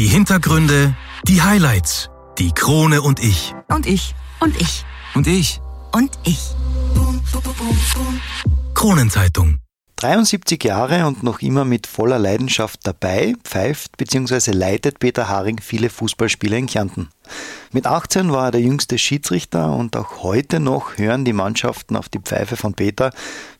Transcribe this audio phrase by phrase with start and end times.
[0.00, 2.08] Die Hintergründe, die Highlights,
[2.38, 3.54] die Krone und ich.
[3.68, 4.14] Und ich.
[4.40, 4.86] Und ich.
[5.12, 5.60] Und ich.
[5.92, 6.40] Und ich.
[8.72, 9.59] Kronenzeitung.
[10.00, 14.52] 73 Jahre und noch immer mit voller Leidenschaft dabei, pfeift bzw.
[14.52, 17.10] leitet Peter Haring viele Fußballspiele in Kärnten.
[17.70, 22.08] Mit 18 war er der jüngste Schiedsrichter und auch heute noch hören die Mannschaften auf
[22.08, 23.12] die Pfeife von Peter,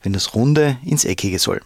[0.03, 1.61] wenn das Runde ins Eckige soll.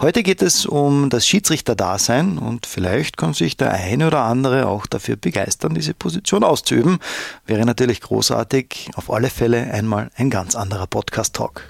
[0.00, 4.86] Heute geht es um das Schiedsrichterdasein und vielleicht kann sich der eine oder andere auch
[4.86, 6.98] dafür begeistern, diese Position auszuüben.
[7.46, 8.90] Wäre natürlich großartig.
[8.96, 11.69] Auf alle Fälle einmal ein ganz anderer Podcast-Talk.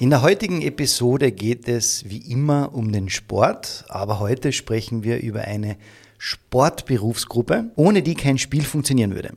[0.00, 5.20] In der heutigen Episode geht es wie immer um den Sport, aber heute sprechen wir
[5.20, 5.76] über eine
[6.16, 9.34] Sportberufsgruppe, ohne die kein Spiel funktionieren würde,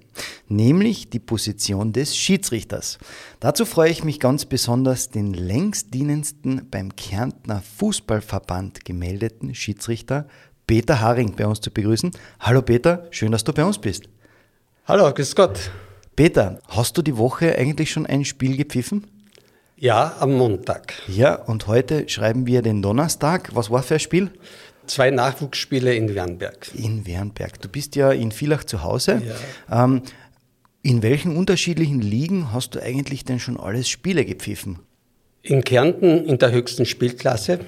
[0.47, 2.97] nämlich die Position des Schiedsrichters.
[3.41, 10.29] Dazu freue ich mich ganz besonders, den längst dienendsten beim Kärntner Fußballverband gemeldeten Schiedsrichter
[10.65, 12.11] Peter Haring bei uns zu begrüßen.
[12.39, 14.07] Hallo Peter, schön, dass du bei uns bist.
[14.85, 15.71] Hallo, grüß Gott.
[16.15, 19.07] Peter, hast du die Woche eigentlich schon ein Spiel gepfiffen?
[19.75, 20.93] Ja, am Montag.
[21.07, 23.49] Ja, und heute schreiben wir den Donnerstag.
[23.53, 24.31] Was war für ein Spiel?
[24.85, 26.69] Zwei Nachwuchsspiele in Wernberg.
[26.75, 27.61] In Wernberg.
[27.61, 29.21] Du bist ja in Villach zu Hause.
[29.69, 29.85] Ja.
[29.85, 30.01] Ähm,
[30.83, 34.79] in welchen unterschiedlichen Ligen hast du eigentlich denn schon alles Spiele gepfiffen?
[35.41, 37.59] In Kärnten in der höchsten Spielklasse.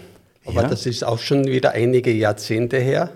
[0.46, 0.68] Aber ja.
[0.68, 3.10] das ist auch schon wieder einige Jahrzehnte her.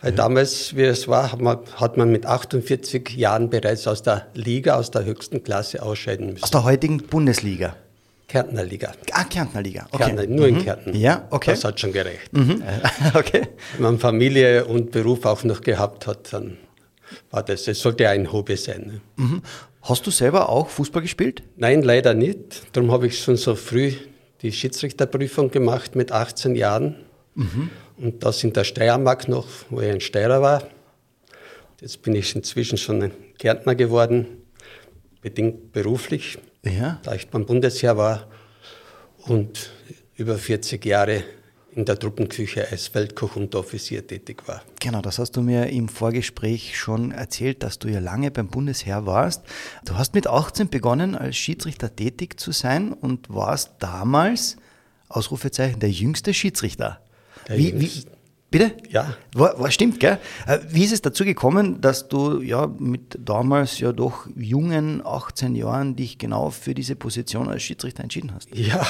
[0.00, 0.16] Weil ja.
[0.16, 4.74] damals, wie es war, hat man, hat man, mit 48 Jahren bereits aus der Liga,
[4.76, 6.42] aus der höchsten Klasse ausscheiden müssen.
[6.42, 7.76] Aus der heutigen Bundesliga?
[8.32, 8.92] Kärntner Liga.
[9.10, 9.86] Ah, Kärntner Liga.
[9.92, 10.04] Okay.
[10.04, 10.56] Kärntner, nur mhm.
[10.56, 10.96] in Kärnten.
[10.96, 11.50] Ja, okay.
[11.50, 12.32] Das hat schon gereicht.
[12.32, 12.62] Mhm.
[13.14, 13.48] okay.
[13.74, 16.56] Wenn man Familie und Beruf auch noch gehabt hat, dann
[17.30, 18.86] war das, es sollte ein Hobby sein.
[18.86, 19.00] Ne?
[19.22, 19.42] Mhm.
[19.82, 21.42] Hast du selber auch Fußball gespielt?
[21.56, 22.62] Nein, leider nicht.
[22.74, 23.92] Darum habe ich schon so früh
[24.40, 26.96] die Schiedsrichterprüfung gemacht mit 18 Jahren.
[27.34, 27.68] Mhm.
[27.98, 30.62] Und das in der Steiermark noch, wo ich ein Steirer war.
[31.82, 34.26] Jetzt bin ich inzwischen schon ein Gärtner geworden,
[35.20, 37.00] bedingt beruflich ja.
[37.02, 38.28] da ich beim Bundesheer war
[39.26, 39.70] und
[40.16, 41.24] über 40 Jahre
[41.74, 44.62] in der Truppenküche als Feldkoch und Offizier tätig war.
[44.80, 49.06] Genau, das hast du mir im Vorgespräch schon erzählt, dass du ja lange beim Bundesheer
[49.06, 49.42] warst.
[49.84, 54.56] Du hast mit 18 begonnen, als Schiedsrichter tätig zu sein und warst damals,
[55.08, 57.00] Ausrufezeichen, der jüngste Schiedsrichter.
[57.48, 58.11] Der wie, jüngste.
[58.52, 58.72] Bitte?
[58.90, 59.16] Ja.
[59.34, 60.18] War, war, stimmt, gell?
[60.46, 65.54] Äh, wie ist es dazu gekommen, dass du ja mit damals ja doch jungen 18
[65.54, 68.54] Jahren dich genau für diese Position als Schiedsrichter entschieden hast?
[68.54, 68.86] Ja,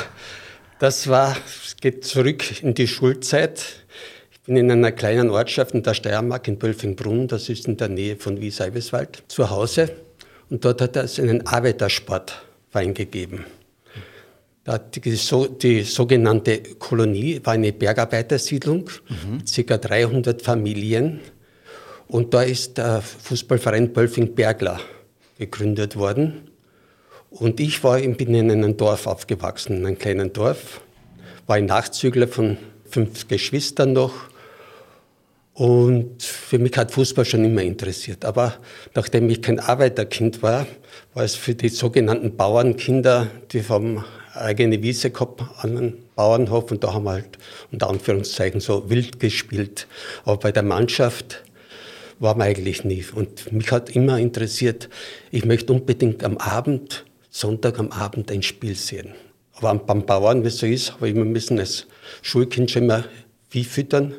[0.80, 3.84] das war, es geht zurück in die Schulzeit.
[4.32, 7.88] Ich bin in einer kleinen Ortschaft in der Steiermark in Bölfingbrunn, das ist in der
[7.88, 9.92] Nähe von Wies-Eibeswald, zu Hause.
[10.50, 13.46] Und dort hat es einen Arbeitersportverein gegeben.
[14.64, 19.42] Die, so, die, sogenannte Kolonie war eine Bergarbeitersiedlung mhm.
[19.66, 19.76] ca.
[19.76, 21.20] 300 Familien.
[22.06, 24.78] Und da ist der Fußballverein Bölfing-Bergler
[25.38, 26.50] gegründet worden.
[27.30, 30.80] Und ich war, bin in einem Dorf aufgewachsen, in einem kleinen Dorf.
[31.46, 34.12] War ein Nachzügler von fünf Geschwistern noch.
[35.54, 38.24] Und für mich hat Fußball schon immer interessiert.
[38.24, 38.54] Aber
[38.94, 40.66] nachdem ich kein Arbeiterkind war,
[41.14, 44.04] war es für die sogenannten Bauernkinder, die vom
[44.34, 47.38] eigene Wiese gehabt an einem Bauernhof und da haben wir halt
[47.70, 49.86] unter Anführungszeichen so wild gespielt.
[50.24, 51.42] Aber bei der Mannschaft
[52.18, 53.04] war man eigentlich nie.
[53.14, 54.88] Und mich hat immer interessiert,
[55.30, 59.14] ich möchte unbedingt am Abend, Sonntag am Abend ein Spiel sehen.
[59.54, 61.86] Aber beim Bauern, wie es so ist, habe ich immer müssen als
[62.22, 63.04] Schulkind schon immer
[63.48, 64.14] Vieh füttern.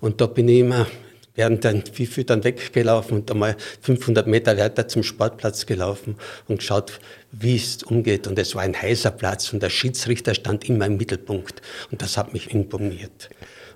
[0.00, 0.86] Und da bin ich immer
[1.34, 6.16] während den Viehfüttern weggelaufen und einmal 500 Meter weiter zum Sportplatz gelaufen
[6.46, 7.00] und geschaut,
[7.32, 8.26] wie es umgeht.
[8.26, 11.60] Und es war ein heißer Platz und der Schiedsrichter stand immer im Mittelpunkt.
[11.90, 13.30] Und das hat mich imponiert.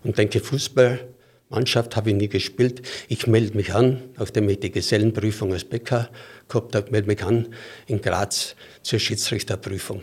[0.05, 2.83] Und denke, Fußballmannschaft habe ich nie gespielt.
[3.09, 6.11] Ich melde mich an, nachdem ich die Gesellenprüfung als Bäcker
[6.49, 7.49] gehabt habe, melde mich an
[7.87, 10.03] in Graz zur Schiedsrichterprüfung.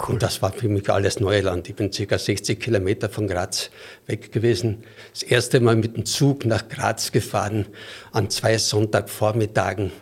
[0.00, 0.14] Cool.
[0.14, 1.68] Und das war für mich alles Neuland.
[1.68, 2.18] Ich bin ca.
[2.18, 3.70] 60 Kilometer von Graz
[4.06, 4.84] weg gewesen.
[5.12, 7.66] Das erste Mal mit dem Zug nach Graz gefahren
[8.12, 9.92] an zwei Sonntagvormittagen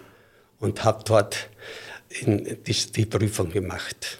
[0.60, 1.48] und habe dort
[2.10, 4.18] die, die, Prüfung gemacht.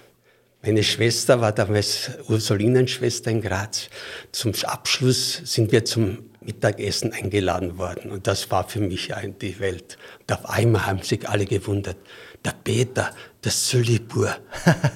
[0.63, 3.89] Meine Schwester war damals Ursulinenschwester in Graz.
[4.33, 8.11] Zum Abschluss sind wir zum Mittagessen eingeladen worden.
[8.11, 9.97] Und das war für mich die Welt.
[10.21, 11.97] Und auf einmal haben sich alle gewundert.
[12.45, 13.15] Der Peter,
[13.49, 14.37] der Sölibur,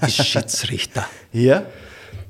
[0.06, 1.08] ist Schiedsrichter.
[1.32, 1.64] ja?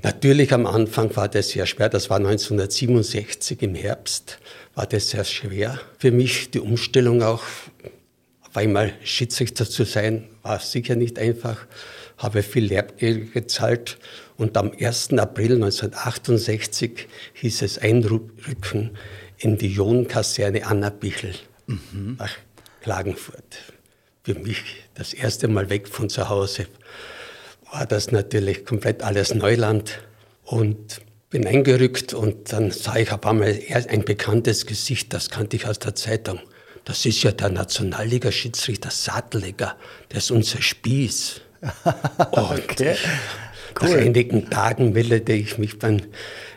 [0.05, 1.89] Natürlich am Anfang war das sehr schwer.
[1.89, 4.39] Das war 1967 im Herbst.
[4.77, 6.53] War das sehr schwer für mich.
[6.53, 7.43] Die Umstellung auch,
[8.43, 11.67] auf einmal Schiedsrichter zu sein, war sicher nicht einfach
[12.19, 13.99] habe viel Lehrgeld gezahlt
[14.37, 15.15] und am 1.
[15.15, 18.97] April 1968 hieß es Einrücken
[19.39, 21.35] in die Ionenkaserne Anna Bichel
[21.67, 22.17] mhm.
[22.21, 22.37] nach
[22.81, 23.73] Klagenfurt.
[24.25, 24.63] Für mich
[24.95, 26.67] das erste Mal weg von zu Hause
[27.73, 29.99] war das natürlich komplett alles Neuland
[30.45, 33.59] und bin eingerückt und dann sah ich auf einmal
[33.89, 36.39] ein bekanntes Gesicht, das kannte ich aus der Zeitung.
[36.85, 39.77] Das ist ja der Nationalliga-Schiedsrichter Sattlegger,
[40.13, 41.41] der ist unser Spieß.
[42.31, 42.97] okay.
[43.81, 43.89] Cool.
[43.89, 46.01] Nach einigen Tagen meldete ich mich beim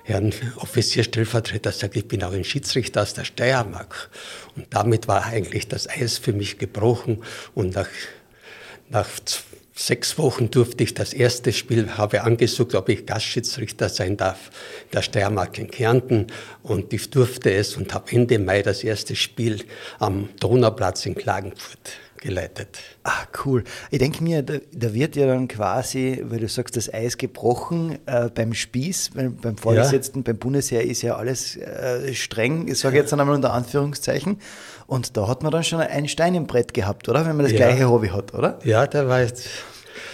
[0.06, 4.12] Herrn Offizierstellvertreter, sagte, ich bin auch ein Schiedsrichter aus der Steiermark.
[4.56, 7.24] Und damit war eigentlich das Eis für mich gebrochen.
[7.56, 7.90] Und nach,
[8.90, 9.10] nach
[9.74, 14.52] sechs Wochen durfte ich das erste Spiel, habe angesucht, ob ich Gastschiedsrichter sein darf,
[14.94, 16.28] der Steiermark in Kärnten.
[16.62, 19.66] Und ich durfte es und habe Ende Mai das erste Spiel
[19.98, 22.80] am Donauplatz in Klagenfurt geleitet.
[23.04, 23.64] Ah, cool.
[23.92, 28.00] Ich denke mir, da, da, wird ja dann quasi, weil du sagst, das Eis gebrochen
[28.08, 30.24] äh, beim Spieß, beim, beim Vorgesetzten, ja.
[30.24, 34.40] beim Bundesheer ist ja alles äh, streng, ich sage jetzt einmal unter Anführungszeichen.
[34.88, 37.26] Und da hat man dann schon ein Stein im Brett gehabt, oder?
[37.26, 37.58] Wenn man das ja.
[37.58, 38.60] gleiche Hobby hat, oder?
[38.64, 39.48] Ja, da war jetzt.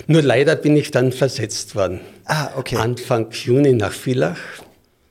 [0.07, 2.01] Nur leider bin ich dann versetzt worden.
[2.25, 2.75] Ah, okay.
[2.75, 4.37] Anfang Juni nach Villach.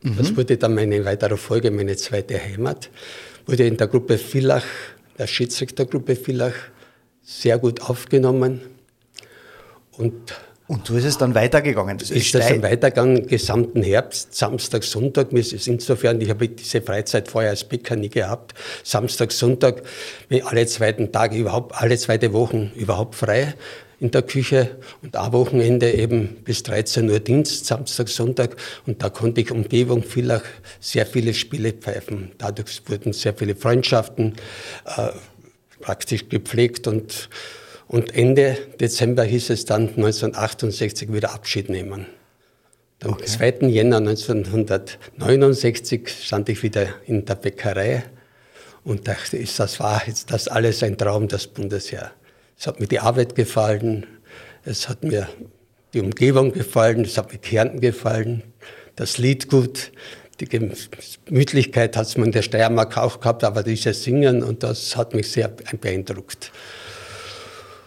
[0.02, 0.16] Mhm.
[0.18, 2.90] Das wurde dann meine weitere Folge, meine zweite Heimat.
[3.46, 4.64] Wurde in der Gruppe Villach,
[5.18, 6.54] der Schiedsrichtergruppe Villach,
[7.30, 8.60] sehr gut aufgenommen.
[9.96, 10.34] Und,
[10.66, 11.96] und so ist es dann weitergegangen?
[11.96, 15.32] Das ist, ist das dann weitergegangen, gesamten Herbst, Samstag, Sonntag.
[15.32, 18.54] Mir ist insofern, ich habe diese Freizeit vorher als Bäcker nie gehabt.
[18.82, 19.82] Samstag, Sonntag,
[20.44, 23.54] alle zweiten Tage überhaupt, alle zweite Wochen überhaupt frei
[24.00, 28.56] in der Küche und am Wochenende eben bis 13 Uhr Dienst, Samstag, Sonntag.
[28.86, 30.42] Und da konnte ich Umgebung vieler
[30.80, 32.32] sehr viele Spiele pfeifen.
[32.38, 34.34] Dadurch wurden sehr viele Freundschaften
[34.96, 35.10] äh,
[35.80, 37.28] praktisch gepflegt und,
[37.88, 42.06] und Ende Dezember hieß es dann 1968 wieder Abschied nehmen.
[43.02, 43.24] Am okay.
[43.24, 43.68] 2.
[43.68, 48.04] Jänner 1969 stand ich wieder in der Bäckerei
[48.84, 52.12] und dachte, das war jetzt das alles ein Traum, das Bundesheer.
[52.58, 54.06] Es hat mir die Arbeit gefallen,
[54.64, 55.28] es hat mir
[55.94, 58.42] die Umgebung gefallen, es hat mir Kärnten gefallen,
[58.96, 59.92] das Lied gut,
[60.40, 65.14] die Gemütlichkeit hat man in der Steiermark auch gehabt, aber dieses Singen und das hat
[65.14, 66.50] mich sehr beeindruckt.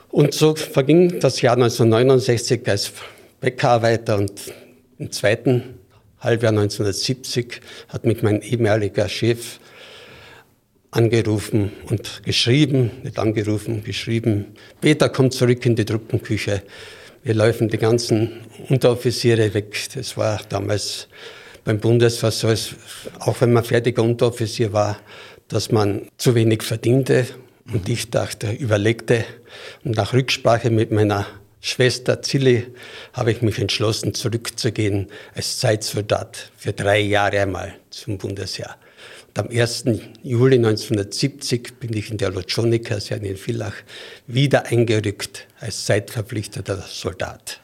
[0.09, 2.93] Und so verging das Jahr 1969 als
[3.41, 4.53] Bäckerarbeiter und
[4.99, 5.79] im zweiten
[6.19, 9.59] Halbjahr 1970 hat mich mein ehemaliger Chef
[10.91, 16.61] angerufen und geschrieben, nicht angerufen, geschrieben, Peter, komm zurück in die Truppenküche.
[17.23, 19.75] Wir laufen die ganzen Unteroffiziere weg.
[19.95, 21.07] Das war damals
[21.63, 22.53] beim Bundeswehr so,
[23.19, 24.97] auch wenn man fertiger Unteroffizier war,
[25.47, 27.25] dass man zu wenig verdiente.
[27.71, 29.23] Und ich dachte, überlegte
[29.83, 31.25] und nach Rücksprache mit meiner
[31.61, 32.67] Schwester Zilli
[33.13, 38.75] habe ich mich entschlossen, zurückzugehen als Zeitsoldat für drei Jahre einmal zum Bundesheer.
[39.29, 39.85] Und am 1.
[40.23, 43.75] Juli 1970 bin ich in der Lotschonik-Kaserne in Villach
[44.27, 47.61] wieder eingerückt als zeitverpflichteter Soldat.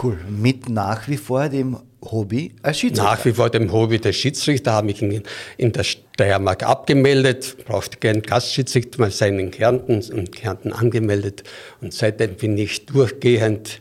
[0.00, 0.18] Cool.
[0.28, 1.78] Mit nach wie vor dem
[2.10, 3.10] Hobby als Schiedsrichter?
[3.10, 5.22] Nach wie vor dem Hobby der Schiedsrichter habe ich in,
[5.56, 11.44] in der Steiermark abgemeldet, brauchte gern Gastschiedsrichter mal sein in Kärnten und Kärnten angemeldet
[11.80, 13.78] und seitdem bin ich durchgehend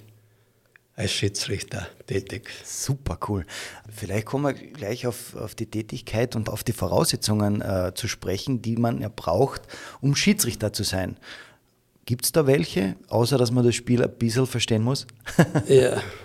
[0.96, 2.50] als Schiedsrichter tätig.
[2.64, 3.46] Super cool.
[3.90, 8.62] Vielleicht kommen wir gleich auf, auf die Tätigkeit und auf die Voraussetzungen äh, zu sprechen,
[8.62, 9.62] die man ja braucht,
[10.02, 11.18] um Schiedsrichter zu sein.
[12.06, 15.08] Gibt es da welche, außer dass man das Spiel ein bisschen verstehen muss?
[15.68, 16.02] ja,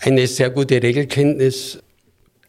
[0.00, 1.78] eine sehr gute Regelkenntnis.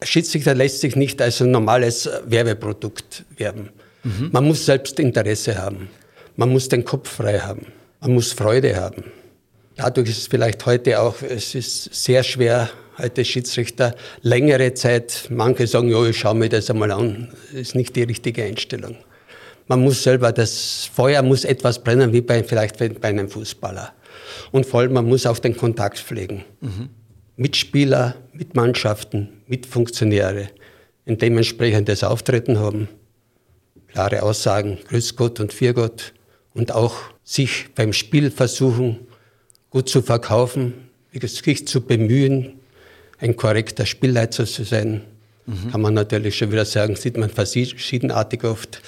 [0.02, 3.70] Schiedsrichter lässt sich nicht als ein normales Werbeprodukt werben.
[4.02, 4.30] Mhm.
[4.32, 5.88] Man muss selbst Interesse haben.
[6.36, 7.66] Man muss den Kopf frei haben.
[8.00, 9.04] Man muss Freude haben.
[9.76, 15.66] Dadurch ist es vielleicht heute auch, es ist sehr schwer, heute Schiedsrichter längere Zeit, manche
[15.66, 18.96] sagen, ja, ich schaue mir das einmal an, das ist nicht die richtige Einstellung.
[19.68, 23.92] Man muss selber, das Feuer muss etwas brennen, wie bei, vielleicht bei einem Fußballer.
[24.50, 26.44] Und vor allem, man muss auch den Kontakt pflegen.
[26.60, 26.88] Mhm.
[27.36, 30.48] Mitspieler, Mitmannschaften, Mitfunktionäre,
[31.06, 32.88] ein dementsprechendes Auftreten haben,
[33.88, 36.12] klare Aussagen, Grüß Gott und Vier Gott
[36.54, 39.00] und auch sich beim Spiel versuchen,
[39.70, 40.74] gut zu verkaufen,
[41.12, 42.54] sich zu bemühen,
[43.18, 45.02] ein korrekter Spielleiter zu sein.
[45.46, 45.70] Mhm.
[45.70, 48.82] Kann man natürlich schon wieder sagen, sieht man verschiedenartig oft.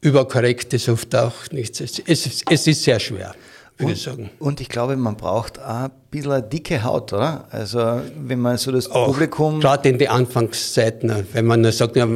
[0.00, 1.80] Überkorrekt ist oft auch nichts.
[1.80, 3.34] Es, es, es ist sehr schwer.
[3.80, 7.48] Und ich, und, ich glaube, man braucht auch ein bisschen eine dicke Haut, oder?
[7.50, 9.60] Also, wenn man so das auch, Publikum.
[9.60, 12.06] Gerade in den Anfangszeiten, wenn man nur sagt, ja,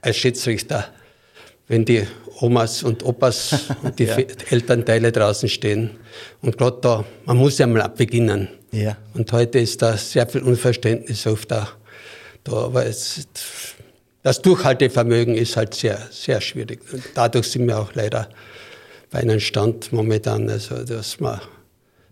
[0.00, 0.86] als Schiedsrichter,
[1.68, 2.06] wenn die
[2.40, 4.16] Omas und Opas und die ja.
[4.16, 5.90] Elternteile draußen stehen.
[6.40, 8.48] Und gerade da, man muss ja mal beginnen.
[8.72, 8.96] Ja.
[9.12, 11.68] Und heute ist da sehr viel Unverständnis oft da.
[12.44, 13.28] da aber es,
[14.22, 16.80] das Durchhaltevermögen ist halt sehr, sehr schwierig.
[16.92, 18.28] Und dadurch sind wir auch leider
[19.12, 21.40] bei einem Stand momentan, also dass wir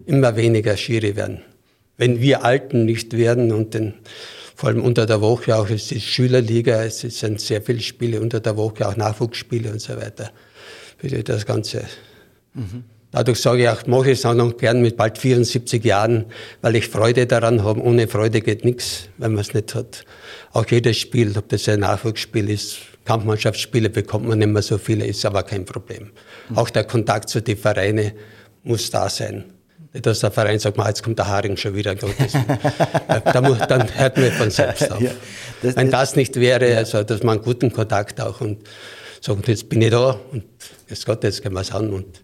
[0.06, 1.40] immer weniger Schiri werden.
[1.96, 3.94] Wenn wir Alten nicht werden und den,
[4.54, 8.40] vor allem unter der Woche auch, es ist Schülerliga, es sind sehr viele Spiele unter
[8.40, 10.30] der Woche, auch Nachwuchsspiele und so weiter.
[10.98, 11.84] Für das Ganze.
[12.54, 12.84] Mhm.
[13.10, 16.26] Dadurch sage ich auch, mache ich es auch noch gern mit bald 74 Jahren,
[16.60, 17.80] weil ich Freude daran habe.
[17.80, 20.04] Ohne Freude geht nichts, wenn man es nicht hat.
[20.52, 25.06] Auch jedes Spiel, ob das ein Nachwuchsspiel ist, Kampfmannschaftsspiele bekommt man nicht mehr so viele,
[25.06, 26.10] ist aber kein Problem.
[26.48, 26.58] Mhm.
[26.58, 28.12] Auch der Kontakt zu den Vereinen
[28.62, 29.52] muss da sein.
[29.92, 31.94] Nicht, dass der Verein sagt, jetzt kommt der Haring schon wieder.
[33.24, 35.00] da muss, dann hört man von selbst auf.
[35.00, 35.10] Ja,
[35.62, 38.62] das, Wenn das nicht wäre, also, dass man einen guten Kontakt auch und
[39.20, 40.44] sagt, jetzt bin ich da und
[40.88, 42.22] jetzt Gott, jetzt gehen wir es an und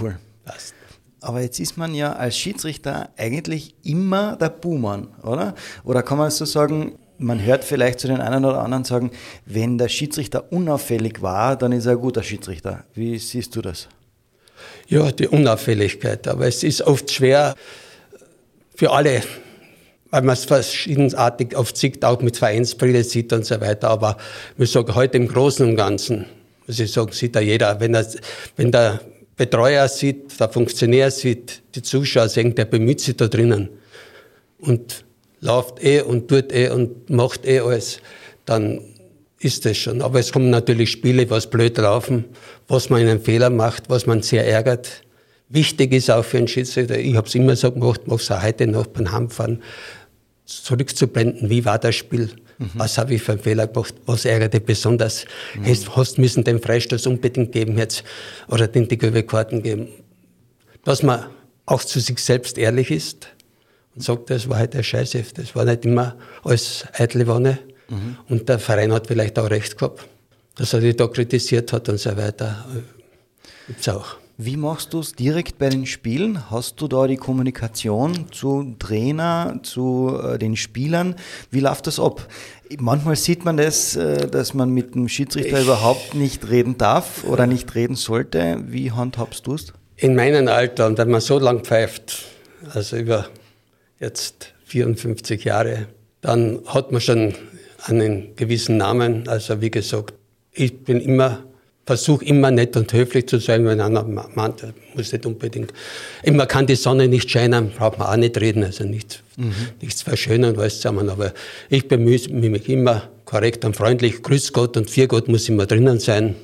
[0.00, 0.18] cool.
[0.44, 0.74] passt.
[1.20, 5.54] Aber jetzt ist man ja als Schiedsrichter eigentlich immer der Buhmann, oder?
[5.84, 9.10] Oder kann man so sagen, man hört vielleicht zu den einen oder anderen sagen,
[9.46, 12.84] wenn der Schiedsrichter unauffällig war, dann ist er ein guter Schiedsrichter.
[12.94, 13.88] Wie siehst du das?
[14.88, 16.28] Ja, die Unauffälligkeit.
[16.28, 17.54] Aber es ist oft schwer
[18.74, 19.22] für alle,
[20.10, 23.88] weil man es verschiedenartig oft sieht, auch mit Vereinsbrille sieht und so weiter.
[23.88, 24.16] Aber
[24.58, 26.26] ich sage, heute im Großen und Ganzen,
[26.66, 27.80] muss ich sagen, sieht da jeder.
[27.80, 28.06] Wenn, er,
[28.56, 29.00] wenn der
[29.36, 33.70] Betreuer sieht, der Funktionär sieht, die Zuschauer sehen, der bemüht sich da drinnen.
[34.58, 35.04] Und
[35.44, 38.00] läuft eh und tut eh und macht eh alles,
[38.46, 38.80] dann
[39.38, 40.00] ist das schon.
[40.00, 42.24] Aber es kommen natürlich Spiele, was blöd laufen,
[42.66, 45.02] was man einen Fehler macht, was man sehr ärgert.
[45.50, 48.42] Wichtig ist auch für einen Schiedsrichter, ich habe es immer so gemacht, mache es auch
[48.42, 49.62] heute noch beim Heimfahren,
[50.46, 52.70] zurückzublenden, wie war das Spiel, mhm.
[52.74, 55.66] was habe ich für einen Fehler gemacht, was ärgerte besonders, mhm.
[55.66, 58.02] hast, hast müssen den Freistoß unbedingt geben jetzt
[58.48, 59.88] oder den die gelbe Karten geben.
[60.84, 61.26] Dass man
[61.66, 63.28] auch zu sich selbst ehrlich ist,
[63.94, 67.58] und sagt, das war halt der Scheiße, das war nicht immer alles eitle Wanne.
[67.88, 68.16] Mhm.
[68.28, 70.06] Und der Verein hat vielleicht auch recht gehabt,
[70.56, 72.64] dass er dich da kritisiert hat und so weiter.
[73.66, 74.16] Gibt's auch.
[74.36, 76.50] Wie machst du es direkt bei den Spielen?
[76.50, 81.14] Hast du da die Kommunikation zu Trainer, zu äh, den Spielern?
[81.52, 82.26] Wie läuft das ab?
[82.78, 87.22] Manchmal sieht man das, äh, dass man mit dem Schiedsrichter ich überhaupt nicht reden darf
[87.22, 88.58] oder nicht reden sollte.
[88.66, 89.72] Wie handhabst du es?
[89.96, 92.24] In meinem Alter, und wenn man so lang pfeift,
[92.72, 93.28] also über
[94.00, 95.86] jetzt 54 Jahre,
[96.20, 97.34] dann hat man schon
[97.84, 99.28] einen gewissen Namen.
[99.28, 100.14] Also wie gesagt,
[100.52, 101.44] ich bin immer,
[101.84, 105.72] versuche immer nett und höflich zu sein, wenn einer meint, muss nicht unbedingt.
[106.22, 109.52] Immer kann die Sonne nicht scheinen, braucht man auch nicht reden, also nicht, mhm.
[109.80, 111.08] nichts verschönern, alles zusammen.
[111.10, 111.34] Aber
[111.68, 114.22] ich bemühe mich immer korrekt und freundlich.
[114.22, 116.36] Grüß Gott und Vier Gott muss immer drinnen sein.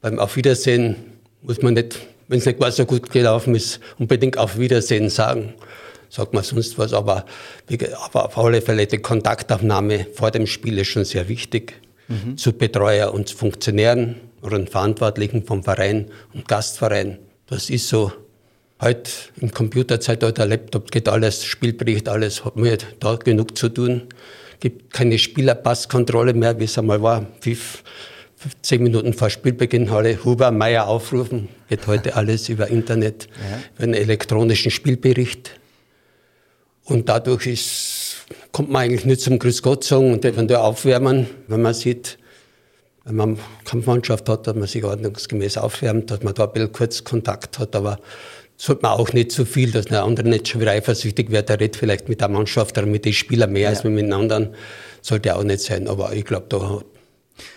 [0.00, 0.96] Beim Auf Wiedersehen
[1.42, 5.54] muss man nicht, wenn es nicht gar so gut gelaufen ist, unbedingt Auf Wiedersehen sagen
[6.08, 7.24] sagt man sonst was, aber,
[8.04, 11.80] aber auf alle Fälle die Kontaktaufnahme vor dem Spiel ist schon sehr wichtig.
[12.08, 12.36] Mhm.
[12.36, 17.18] Zu Betreuer und Funktionären oder Verantwortlichen vom Verein und Gastverein.
[17.46, 18.12] Das ist so.
[18.80, 24.02] Heute im Computerzeitalter, Laptop geht alles, Spielbericht, alles, hat mir da genug zu tun.
[24.60, 27.26] Gibt keine Spielerpasskontrolle mehr, wie es einmal war.
[27.40, 27.82] Pfiff,
[28.62, 31.48] zehn Minuten vor Spielbeginn alle Huber, Meier aufrufen.
[31.68, 33.60] Geht heute alles über Internet, ja.
[33.76, 35.52] über einen elektronischen Spielbericht.
[36.84, 41.62] Und dadurch ist, kommt man eigentlich nicht zum Grüß Gott sagen und eventuell aufwärmen, wenn
[41.62, 42.18] man sieht,
[43.04, 47.04] wenn man Kampfmannschaft hat, dass man sich ordnungsgemäß aufwärmt, dass man da ein bisschen kurz
[47.04, 47.98] Kontakt hat, aber
[48.56, 51.48] sollte man auch nicht zu so viel, dass der andere nicht schon wieder eifersüchtig wird,
[51.48, 53.68] der redet vielleicht mit der Mannschaft oder mit den Spielern mehr ja.
[53.70, 54.54] als mit den anderen,
[55.02, 56.84] sollte auch nicht sein, aber ich glaube, da hat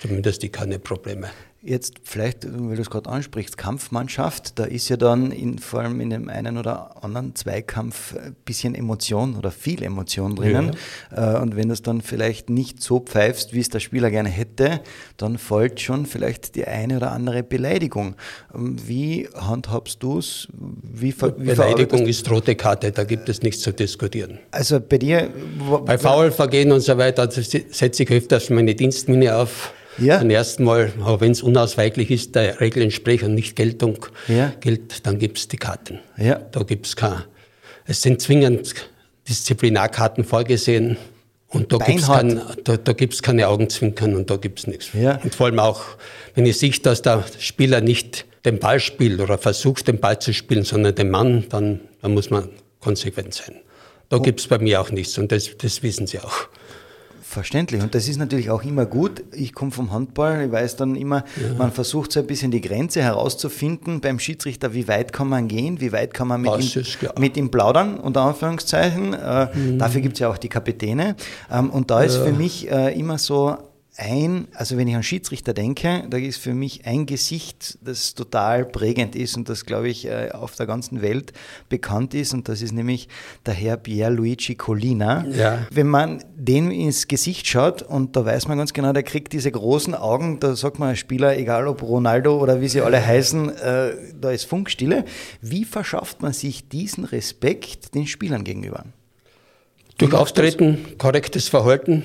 [0.02, 1.30] zumindest die keine Probleme.
[1.68, 6.00] Jetzt vielleicht, weil du es gerade ansprichst, Kampfmannschaft, da ist ja dann in, vor allem
[6.00, 10.78] in dem einen oder anderen Zweikampf ein bisschen Emotion oder viel Emotion drinnen.
[11.14, 11.36] Ja.
[11.36, 14.30] Äh, und wenn du es dann vielleicht nicht so pfeifst, wie es der Spieler gerne
[14.30, 14.80] hätte,
[15.18, 18.16] dann folgt schon vielleicht die eine oder andere Beleidigung.
[18.56, 20.48] Ähm, wie handhabst du es?
[20.54, 24.40] Wie, wie Beleidigung ist rote Karte, da gibt es nichts zu diskutieren.
[24.52, 25.30] Also bei dir...
[25.86, 30.20] Bei Foulvergehen und so weiter setze ich öfters meine Dienstmine auf ja.
[30.20, 34.54] Zum ersten Mal, aber wenn es unausweichlich ist, der Regel entspricht und nicht Geltung ja.
[34.60, 36.00] gilt, dann gibt es die Karten.
[36.18, 36.36] Ja.
[36.52, 37.26] Da gibt es keine
[37.88, 38.90] es sind zwingend
[39.28, 40.98] Disziplinarkarten vorgesehen.
[41.50, 44.90] Und da gibt es kein, da, da keine Augenzwinkern und da gibt es nichts.
[44.94, 45.16] Ja.
[45.24, 45.82] Und vor allem auch,
[46.36, 50.34] wenn ich sehe, dass der Spieler nicht den Ball spielt oder versucht, den Ball zu
[50.34, 52.50] spielen, sondern den Mann, dann, dann muss man
[52.82, 53.56] konsequent sein.
[54.10, 54.22] Da oh.
[54.22, 56.50] gibt es bei mir auch nichts und das, das wissen sie auch.
[57.30, 57.82] Verständlich.
[57.82, 59.22] Und das ist natürlich auch immer gut.
[59.34, 61.56] Ich komme vom Handball, ich weiß dann immer, ja.
[61.58, 65.82] man versucht so ein bisschen die Grenze herauszufinden beim Schiedsrichter, wie weit kann man gehen,
[65.82, 66.84] wie weit kann man mit, ihm,
[67.20, 69.14] mit ihm plaudern, unter Anführungszeichen.
[69.14, 69.78] Äh, mhm.
[69.78, 71.18] Dafür gibt es ja auch die Kapitäne.
[71.52, 72.24] Ähm, und da ist ja.
[72.24, 73.58] für mich äh, immer so
[73.98, 78.64] ein, also wenn ich an Schiedsrichter denke, da ist für mich ein Gesicht, das total
[78.64, 81.34] prägend ist und das, glaube ich, äh, auf der ganzen Welt
[81.68, 83.10] bekannt ist und das ist nämlich
[83.46, 85.26] der Herr Pierluigi Collina.
[85.28, 85.66] Ja.
[85.72, 89.52] Wenn man den ins Gesicht schaut und da weiß man ganz genau, der kriegt diese
[89.52, 93.92] großen Augen, da sagt man Spieler, egal ob Ronaldo oder wie sie alle heißen, äh,
[94.20, 95.06] da ist Funkstille.
[95.42, 98.86] Wie verschafft man sich diesen Respekt den Spielern gegenüber?
[99.98, 102.04] Durch Auftreten, korrektes Verhalten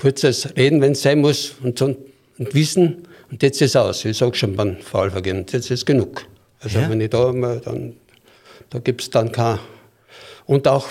[0.00, 1.96] kurzes Reden, wenn es sein muss, und, so,
[2.38, 3.06] und Wissen.
[3.30, 4.04] Und jetzt ist es aus.
[4.04, 6.26] Ich sage schon beim Faulvergehen, jetzt ist genug.
[6.60, 6.90] Also ja.
[6.90, 7.94] wenn ich da dann,
[8.70, 9.58] da gibt es dann kein,
[10.46, 10.88] und auch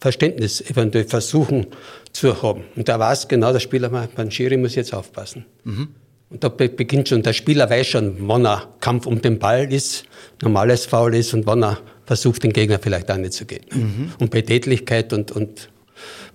[0.00, 1.66] Verständnis eventuell versuchen
[2.12, 2.64] zu haben.
[2.76, 5.44] Und da weiß genau der Spieler, beim Schiri muss jetzt aufpassen.
[5.64, 5.88] Mhm.
[6.30, 10.04] Und da beginnt schon, der Spieler weiß schon, wann er Kampf um den Ball ist,
[10.42, 13.64] normales Foul ist und wann er versucht, den Gegner vielleicht auch nicht zu gehen.
[13.72, 14.12] Mhm.
[14.18, 15.68] Und bei Tätlichkeit und, und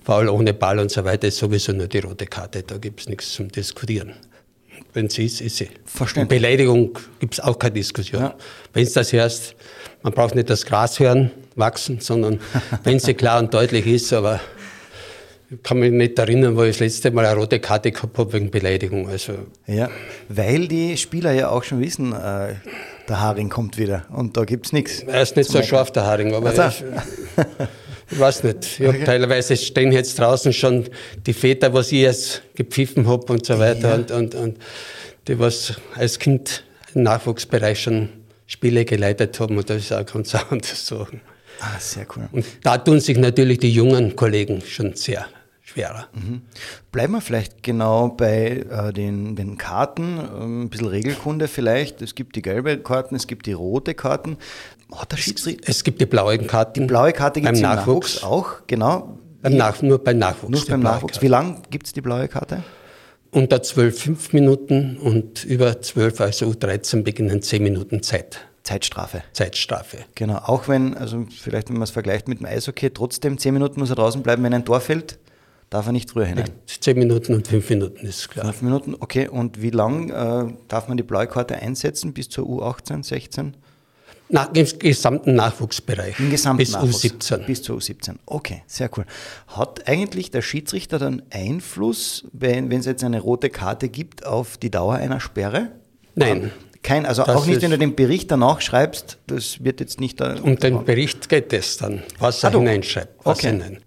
[0.04, 2.64] Foul ohne Ball und so weiter ist sowieso nur die rote Karte.
[2.64, 4.14] Da gibt es nichts zum Diskutieren.
[4.94, 5.70] Wenn sie ist, ist sie.
[5.86, 6.40] Verständlich.
[6.40, 8.22] Beleidigung gibt es auch keine Diskussion.
[8.22, 8.36] Ja.
[8.74, 9.56] Wenn es das hörst,
[10.04, 12.40] man braucht nicht das Gras hören, wachsen, sondern
[12.84, 14.42] wenn sie klar und deutlich ist, aber
[15.50, 18.34] ich kann mich nicht erinnern, wo ich das letzte Mal eine rote Karte gehabt habe
[18.34, 19.08] wegen Beleidigung.
[19.08, 19.34] Also
[19.68, 19.90] ja,
[20.28, 22.56] weil die Spieler ja auch schon wissen, äh,
[23.08, 25.00] der Haring kommt wieder und da gibt es nichts.
[25.04, 26.84] Er ist nicht so scharf, der Haring, aber also.
[28.12, 28.80] Ich weiß nicht.
[28.80, 29.04] Ich okay.
[29.04, 30.90] Teilweise stehen jetzt draußen schon
[31.26, 33.90] die Väter, was ich jetzt gepfiffen habe und so weiter.
[33.90, 33.96] Ja.
[33.96, 34.58] Und, und, und
[35.28, 38.10] die, was als Kind im Nachwuchsbereich schon
[38.46, 39.58] Spiele geleitet haben.
[39.58, 41.08] Und das ist auch ganz anders so.
[41.60, 42.28] Ah, sehr cool.
[42.32, 45.26] Und da tun sich natürlich die jungen Kollegen schon sehr
[45.62, 46.08] schwerer.
[46.14, 46.42] Mhm.
[46.92, 52.02] Bleiben wir vielleicht genau bei äh, den, den Karten, ähm, ein bisschen Regelkunde vielleicht.
[52.02, 54.38] Es gibt die gelbe Karten, es gibt die rote Karten.
[54.96, 55.70] Hat der Schiedsrichter?
[55.70, 56.82] Es gibt die blauen Karten.
[56.82, 58.16] Die blaue Karte gibt es im Nachwuchs.
[58.16, 59.18] Nachwuchs auch, genau.
[59.42, 60.52] Beim Nach, nur beim Nachwuchs.
[60.52, 61.22] Nur beim Nachwuchs.
[61.22, 62.64] Wie lange gibt es die blaue Karte?
[63.32, 68.40] Unter 12 5 Minuten und über 12, also U13, beginnen 10 Minuten Zeit.
[68.64, 69.24] Zeitstrafe.
[69.34, 69.98] Zeitstrafe.
[70.16, 73.80] Genau, auch wenn, also vielleicht wenn man es vergleicht mit dem Eishockey, trotzdem 10 Minuten
[73.80, 75.20] muss er draußen bleiben, wenn ein Tor fällt,
[75.70, 76.50] darf er nicht früher hinein.
[76.68, 78.46] 10 Minuten und 5 Minuten ist klar.
[78.46, 79.28] 5 Minuten, okay.
[79.28, 82.14] Und wie lang äh, darf man die blaue Karte einsetzen?
[82.14, 83.58] Bis zur U18, 16?
[84.34, 86.20] Na, Im gesamten Nachwuchsbereich.
[86.20, 87.04] Im gesamten bis Nachwuchs.
[87.04, 87.46] U17.
[87.46, 88.16] Bis zu U17.
[88.26, 89.06] Okay, sehr cool.
[89.46, 94.72] Hat eigentlich der Schiedsrichter dann Einfluss, wenn, es jetzt eine rote Karte gibt, auf die
[94.72, 95.74] Dauer einer Sperre?
[96.16, 96.50] Nein.
[96.82, 100.20] Kein, also das auch nicht, wenn du den Bericht danach schreibst, das wird jetzt nicht
[100.20, 100.36] da.
[100.42, 103.24] Um den Bericht geht es dann, was er ah, hineinschreibt.
[103.24, 103.52] Was okay.
[103.52, 103.78] hinein.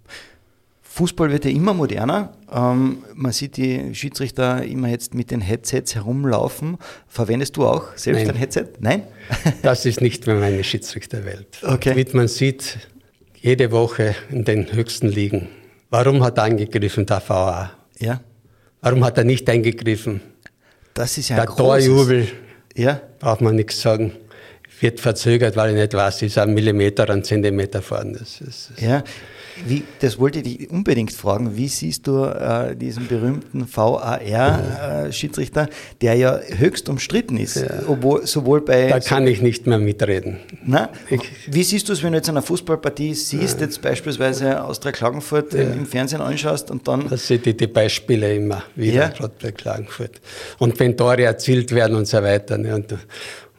[0.83, 2.35] Fußball wird ja immer moderner.
[2.53, 6.79] Ähm, man sieht die Schiedsrichter immer jetzt mit den Headsets herumlaufen.
[7.09, 8.31] Verwendest du auch selbst Nein.
[8.31, 8.67] ein Headset?
[8.81, 9.03] Nein?
[9.63, 11.59] das ist nicht mehr meine Schiedsrichterwelt.
[11.63, 11.97] Okay.
[11.97, 12.79] Wie man sieht,
[13.37, 15.49] jede Woche in den höchsten Ligen.
[15.91, 17.73] Warum hat er eingegriffen, der VA?
[17.99, 18.21] Ja.
[18.81, 20.21] Warum hat er nicht eingegriffen?
[20.95, 22.29] Das ist ja Der Torjubel,
[22.75, 23.01] ja.
[23.19, 24.13] braucht man nichts sagen
[24.81, 28.19] wird verzögert, weil ich nicht weiß, ist ein Millimeter, ein Zentimeter vorne.
[28.19, 29.03] Das, das, ja,
[29.65, 31.57] wie, das wollte ich dich unbedingt fragen.
[31.57, 37.83] Wie siehst du äh, diesen berühmten VAR-Schiedsrichter, äh, der ja höchst umstritten ist, ja.
[37.87, 38.89] obwohl sowohl bei.
[38.89, 40.39] Da kann ich nicht mehr mitreden.
[40.65, 43.67] Na, ich, wie siehst du es, wenn du jetzt eine Fußballpartie siehst, ja.
[43.67, 45.63] jetzt beispielsweise Austria Klagenfurt ja.
[45.63, 47.09] im Fernsehen anschaust und dann.
[47.09, 50.21] Da sehe ich die Beispiele immer wieder, gerade bei Klagenfurt.
[50.59, 52.59] Und wenn Tore erzielt werden und so weiter.
[52.59, 52.95] Ne, und,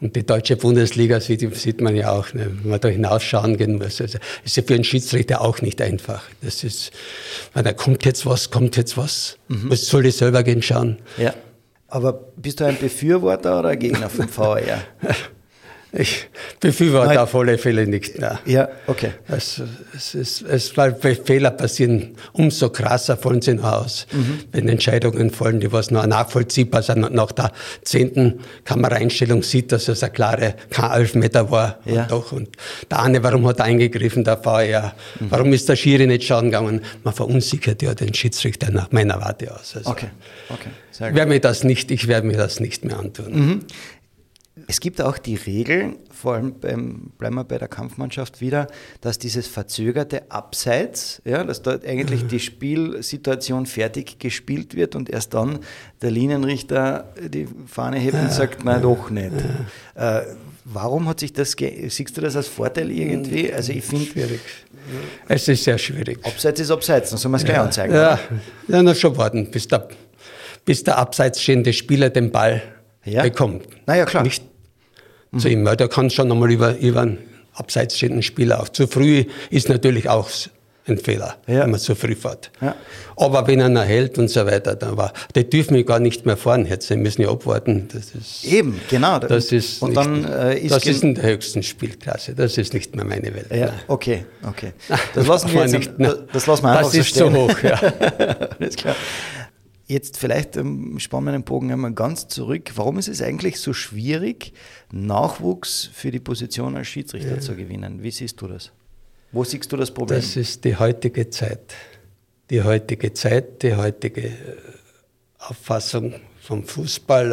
[0.00, 3.78] und die deutsche Bundesliga sieht, sieht man ja auch, ne, wenn man da hinausschauen gehen
[3.78, 4.00] muss.
[4.00, 6.22] Also ist ja für einen Schiedsrichter auch nicht einfach.
[6.40, 6.92] Das ist,
[7.54, 9.38] wenn da kommt jetzt was, kommt jetzt was.
[9.48, 9.70] Mhm.
[9.70, 10.98] Was soll ich selber gehen schauen?
[11.16, 11.34] Ja.
[11.88, 14.82] Aber bist du ein Befürworter oder ein Gegner vom VR?
[15.92, 16.26] Ich
[16.60, 17.18] befürworte Nein.
[17.18, 18.18] auf alle Fälle nicht.
[18.18, 18.38] Nein.
[18.44, 19.12] Ja, okay.
[19.26, 19.62] Es,
[19.96, 24.40] es, es, es, weil Fehler passieren, umso krasser fallen sie aus, mhm.
[24.52, 27.10] wenn Entscheidungen fallen, die was noch nachvollziehbar sind.
[27.12, 31.78] nach der zehnten Kameraeinstellung sieht, dass es eine klare kein Elfmeter war.
[31.86, 32.02] Ja.
[32.02, 32.32] Und, doch.
[32.32, 32.48] und
[32.90, 34.94] der eine, warum hat er eingegriffen, der VR?
[35.18, 35.30] Mhm.
[35.30, 36.82] Warum ist der Schiri nicht schauen gegangen?
[37.02, 39.74] Man verunsichert ja den Schiedsrichter nach meiner Warte aus.
[39.74, 40.08] Also okay,
[40.50, 40.68] okay.
[40.90, 41.16] Sehr gut.
[41.16, 43.32] Werde mir das nicht, ich werde mir das nicht mehr antun.
[43.32, 43.60] Mhm.
[44.66, 48.66] Es gibt auch die Regel, vor allem beim, bleiben wir bei der Kampfmannschaft wieder,
[49.00, 55.34] dass dieses verzögerte Abseits, ja, dass dort eigentlich die Spielsituation fertig gespielt wird und erst
[55.34, 55.60] dann
[56.02, 59.32] der Linienrichter die Fahne hebt und sagt, nein, doch nicht.
[59.94, 60.22] Äh,
[60.64, 63.52] warum hat sich das, siehst du das als Vorteil irgendwie?
[63.52, 64.06] Also ich finde...
[64.06, 64.40] Schwierig.
[65.28, 66.24] Es ist sehr schwierig.
[66.24, 67.64] Abseits ist Abseits, dann soll man es gleich ja.
[67.64, 67.94] anzeigen.
[67.94, 68.18] Ja,
[68.68, 69.88] ja na, schon warten, bis der,
[70.64, 72.62] bis der abseits stehende Spieler den Ball
[73.04, 73.22] Ja.
[73.22, 73.66] bekommt.
[73.86, 74.22] Na ja, klar.
[74.22, 74.44] Nicht
[75.36, 77.18] zu ihm, weil der kann schon einmal über, über einen
[77.54, 78.68] abseits stehenden Spieler auch.
[78.68, 80.30] Zu früh ist natürlich auch
[80.86, 81.64] ein Fehler, Ja.
[81.64, 82.50] wenn man zu früh fährt.
[82.62, 82.74] Ja.
[83.16, 86.38] Aber wenn einer hält und so weiter, dann war, die dürfen wir gar nicht mehr
[86.38, 87.88] fahren jetzt, die müssen ja abwarten.
[87.92, 89.18] Das ist, Eben, genau.
[89.18, 92.72] das ist, und nicht, dann äh, ist das ist in der höchsten Spielklasse, das ist
[92.72, 93.48] nicht mehr meine Welt.
[93.54, 94.72] Ja, okay, okay.
[95.14, 97.34] Das lassen wir jetzt, nicht, das, das lassen wir einfach das so ist stehen.
[97.34, 97.74] zu hoch, ja.
[98.58, 98.96] Alles klar.
[99.88, 102.72] Jetzt vielleicht ähm, spannen wir den Bogen einmal ganz zurück.
[102.74, 104.52] Warum ist es eigentlich so schwierig,
[104.92, 108.02] Nachwuchs für die Position als Schiedsrichter zu gewinnen?
[108.02, 108.70] Wie siehst du das?
[109.32, 110.20] Wo siehst du das Problem?
[110.20, 111.74] Das ist die heutige Zeit.
[112.50, 114.32] Die heutige Zeit, die heutige äh,
[115.38, 117.32] Auffassung vom Fußball.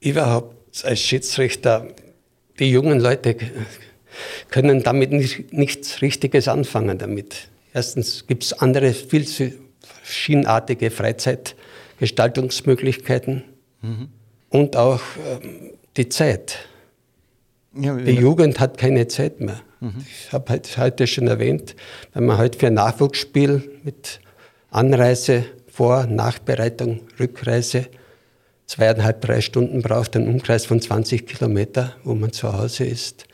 [0.00, 1.88] Äh, überhaupt als Schiedsrichter,
[2.58, 3.36] die jungen Leute
[4.48, 7.48] können damit nicht, nichts Richtiges anfangen damit.
[7.74, 9.65] Erstens gibt es andere, viel zu
[10.02, 13.44] verschiedenartige Freizeitgestaltungsmöglichkeiten
[14.48, 15.00] und auch
[15.42, 16.58] ähm, die Zeit.
[17.74, 19.60] ja, Die Jugend hat keine Zeit mehr.
[20.00, 21.76] Ich habe halt heute schon erwähnt,
[22.14, 24.20] wenn man heute für ein Nachwuchsspiel mit
[24.70, 27.86] Anreise, Vor-, Nachbereitung, Rückreise
[28.66, 33.26] zweieinhalb, drei Stunden braucht, einen Umkreis von 20 Kilometer, wo man zu Hause ist,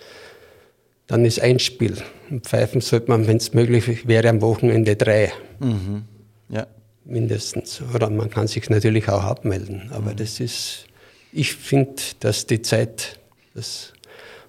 [1.06, 1.96] dann ist ein Spiel.
[2.30, 6.04] Und pfeifen sollte man, wenn es möglich wäre, am Wochenende drei mhm.
[6.52, 6.66] Ja.
[7.04, 7.82] mindestens.
[7.94, 9.90] Oder man kann sich natürlich auch abmelden.
[9.92, 10.86] Aber das ist,
[11.32, 13.18] ich finde, dass die Zeit,
[13.54, 13.92] das,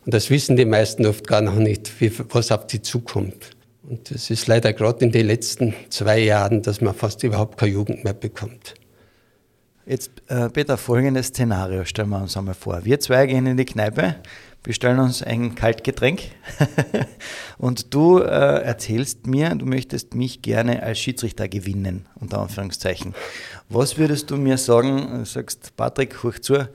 [0.06, 3.52] und das wissen die meisten oft gar noch nicht, wie, was auf sie zukommt.
[3.84, 7.74] Und es ist leider gerade in den letzten zwei Jahren, dass man fast überhaupt keine
[7.74, 8.76] Jugend mehr bekommt.
[9.86, 12.86] Jetzt, äh, Peter, folgendes Szenario stellen wir uns einmal vor.
[12.86, 14.16] Wir zwei gehen in die Kneipe,
[14.64, 16.22] bestellen uns ein Kaltgetränk
[17.58, 23.14] und du äh, erzählst mir, du möchtest mich gerne als Schiedsrichter gewinnen, unter Anführungszeichen.
[23.70, 25.20] Was würdest du mir sagen?
[25.20, 26.70] Du sagst, Patrick, hoch zu,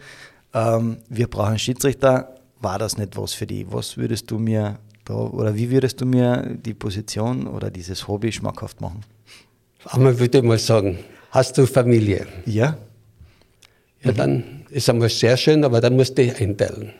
[0.55, 3.66] ähm, wir brauchen Schiedsrichter, war das nicht was für dich?
[3.70, 8.31] Was würdest du mir da, oder wie würdest du mir die Position oder dieses Hobby
[8.31, 9.01] schmackhaft machen?
[9.85, 10.98] Einmal würde ich mal sagen,
[11.31, 12.27] hast du Familie?
[12.44, 12.77] Ja?
[14.03, 16.92] Ja, dann ist einmal sehr schön, aber dann musst du dich einteilen.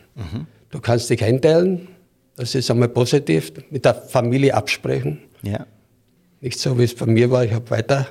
[0.71, 1.89] Du kannst dich einteilen,
[2.37, 5.19] das ist einmal positiv, mit der Familie absprechen.
[5.43, 5.67] Ja.
[6.41, 8.07] Nicht so, wie es bei mir war, ich habe weiter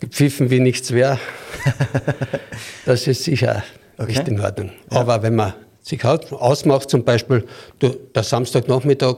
[0.00, 1.18] gepfiffen, wie nichts wäre.
[2.86, 3.62] das ist sicher
[3.98, 4.12] Okay.
[4.12, 4.70] nicht in Ordnung.
[4.88, 7.44] Aber wenn man sich aus- ausmacht, zum Beispiel
[7.78, 9.16] du, der Samstagnachmittag,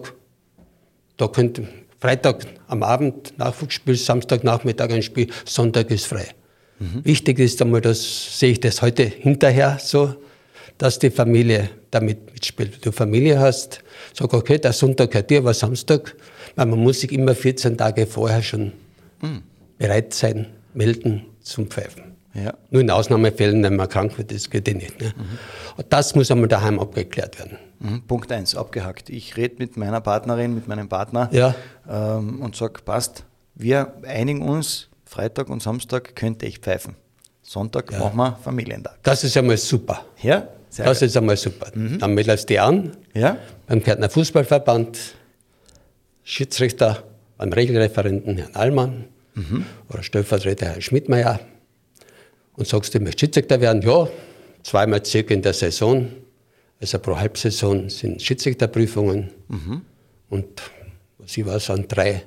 [1.17, 1.67] da könnte
[2.01, 6.27] Freitag am Abend Nachwuchsspiel, Samstagnachmittag ein Spiel, Sonntag ist frei.
[6.79, 10.17] Wichtig ist einmal, das sehe ich das heute hinterher so,
[10.77, 12.73] dass die Familie damit mitspielt.
[12.75, 13.81] Wenn du Familie hast,
[14.13, 16.17] sag okay, der Sonntag gehört dir, aber Samstag,
[16.57, 18.73] weil man muss sich immer 14 Tage vorher schon
[19.79, 22.15] bereit sein, melden zum Pfeifen.
[22.35, 22.53] Ja.
[22.71, 25.01] Nur in Ausnahmefällen, wenn man krank wird, das geht eh nicht.
[25.01, 25.15] Ne?
[25.77, 27.59] Und das muss einmal daheim abgeklärt werden.
[27.79, 29.09] Mhm, Punkt 1, abgehakt.
[29.09, 31.55] Ich rede mit meiner Partnerin, mit meinem Partner Ja.
[31.89, 36.97] ähm, und sage, passt, wir einigen uns, Freitag und Samstag könnte ich pfeifen.
[37.43, 38.97] Sonntag machen wir Familientag.
[39.05, 40.05] Das ist einmal super.
[40.21, 40.49] Ja?
[40.75, 41.07] Sehr das gut.
[41.07, 41.71] ist einmal super.
[41.73, 42.97] Dann meldest du dich an.
[43.15, 43.39] Ja?
[43.69, 44.99] beim Kärntner Fußballverband,
[46.25, 47.05] Schiedsrichter
[47.39, 49.05] beim Regelreferenten Herrn Allmann.
[49.89, 51.39] Oder Stellvertreter Herrn Schmidtmeier.
[52.57, 53.83] Und sagst, du möchtest Schiedsrichter werden.
[53.83, 54.09] Ja,
[54.65, 56.09] zweimal circa in der Saison,
[56.81, 59.31] also pro Halbsaison sind Schiedsrichterprüfungen.
[60.29, 60.63] Und
[61.19, 62.25] was ich weiß, an drei,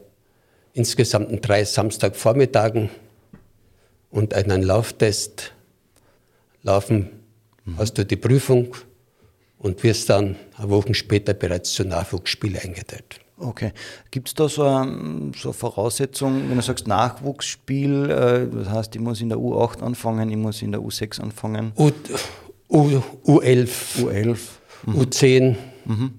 [0.71, 2.89] insgesamt an drei Samstagvormittagen.
[4.09, 5.51] Und einen Lauftest
[6.63, 7.09] laufen,
[7.77, 8.75] hast du die Prüfung
[9.59, 13.19] und wirst dann eine Woche später bereits zu Nachwuchsspielen eingeteilt.
[13.39, 13.71] Okay.
[14.09, 18.95] Gibt es da so eine, so eine Voraussetzung, wenn du sagst Nachwuchsspiel, äh, das heißt,
[18.95, 21.91] ich muss in der U8 anfangen, ich muss in der U6 anfangen, U,
[22.69, 24.37] U, U11, U11.
[24.87, 25.55] U10,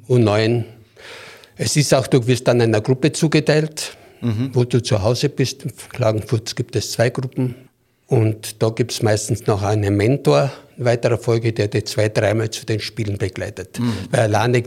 [0.09, 0.65] U9.
[1.57, 3.97] Es ist auch, du wirst dann einer Gruppe zugeteilt,
[4.53, 5.65] wo du zu Hause bist.
[5.65, 7.68] In Klagenfurt gibt es zwei Gruppen.
[8.09, 12.51] Und da gibt es meistens noch einen Mentor in weiterer Folge, der dich zwei, dreimal
[12.51, 13.79] zu den Spielen begleitet.
[14.11, 14.63] Weil alleine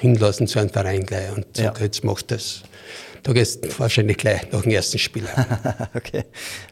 [0.00, 1.64] hinlassen zu einem Verein gleich und Ja.
[1.64, 2.62] sagt, jetzt mach das.
[3.22, 5.24] Da gehst du wahrscheinlich gleich nach dem ersten Spiel.
[5.94, 6.24] okay.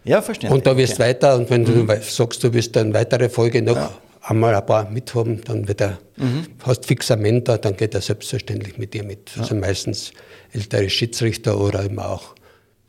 [0.04, 0.50] Ja, verstehe.
[0.50, 1.04] Und da wirst okay.
[1.04, 4.90] weiter und wenn du wei- sagst, du willst dann weitere Folge noch einmal ein paar
[4.90, 6.46] mithaben, dann wird er, mhm.
[6.64, 9.30] hast fixer Mentor, dann geht er selbstverständlich mit dir mit.
[9.36, 9.42] Ja.
[9.42, 10.12] Also meistens
[10.52, 12.34] ältere Schiedsrichter oder eben auch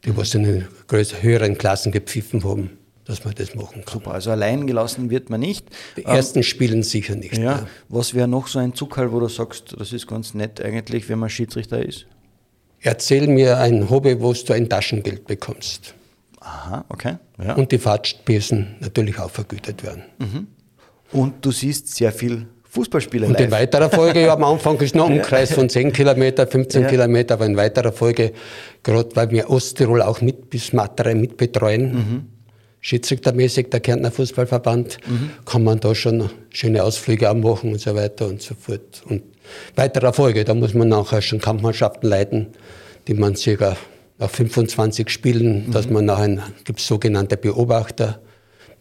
[0.03, 0.67] die, was in
[1.21, 2.71] höheren Klassen gepfiffen haben,
[3.05, 3.93] dass man das machen kann.
[3.93, 5.65] Super, also allein gelassen wird man nicht.
[5.97, 7.37] Die ersten ähm, spielen sicher nicht.
[7.37, 7.43] Ja.
[7.43, 7.67] ja.
[7.89, 11.19] Was wäre noch so ein Zuckerl, wo du sagst, das ist ganz nett eigentlich, wenn
[11.19, 12.05] man Schiedsrichter ist?
[12.79, 15.93] Erzähl mir ein Hobby, wo du ein Taschengeld bekommst.
[16.39, 17.17] Aha, okay.
[17.43, 17.53] Ja.
[17.53, 20.03] Und die Fahrtspesen natürlich auch vergütet werden.
[20.17, 20.47] Mhm.
[21.11, 23.41] Und du siehst sehr viel Fußballspieler Und live.
[23.41, 26.87] in weiterer Folge, ja, am Anfang ist noch ein Umkreis von 10 Kilometer, 15 ja.
[26.87, 28.31] Kilometer, aber in weiterer Folge,
[28.81, 32.27] gerade weil wir Osttirol auch mit bis Matterei mitbetreuen, mhm.
[32.81, 35.29] Schiedsrichtermäßig, der Kärntner Fußballverband, mhm.
[35.45, 39.03] kann man da schon schöne Ausflüge auch machen und so weiter und so fort.
[39.07, 39.23] Und
[39.75, 42.47] weiterer Folge, da muss man nachher schon Kampfmannschaften leiten,
[43.07, 43.77] die man circa
[44.17, 45.71] nach 25 Spielen, mhm.
[45.71, 48.19] dass man nachher, gibt es sogenannte Beobachter,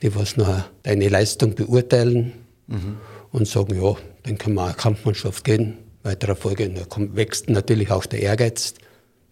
[0.02, 2.32] die was nachher deine Leistung beurteilen
[2.66, 2.96] mhm.
[3.32, 5.78] und sagen, ja, dann kann man eine Kampfmannschaft gehen.
[6.02, 8.74] Weiterer Folge, da kommt, wächst natürlich auch der Ehrgeiz